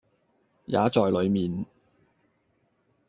[0.65, 1.63] 也在裏面，